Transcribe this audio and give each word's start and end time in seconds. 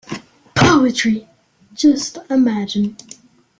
Poetry, 0.55 1.27
just 1.75 2.17
imagine! 2.31 2.97